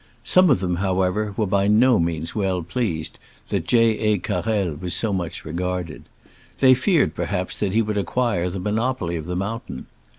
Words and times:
Some 0.23 0.49
of 0.49 0.61
them, 0.61 0.77
however, 0.77 1.35
were 1.37 1.45
by 1.45 1.67
no 1.67 1.99
means 1.99 2.33
well 2.33 2.63
pleased 2.63 3.19
that 3.49 3.67
J. 3.67 3.99
A. 3.99 4.17
Carrel 4.17 4.73
was 4.73 4.95
so 4.95 5.13
much 5.13 5.45
regarded. 5.45 6.05
They 6.59 6.73
feared, 6.73 7.13
perhaps, 7.13 7.59
that 7.59 7.75
he 7.75 7.83
would 7.83 7.99
ac 7.99 8.05
quire 8.05 8.49
the 8.49 8.57
monopoly 8.57 9.15
of 9.15 9.27
the 9.27 9.35
mountain. 9.35 9.85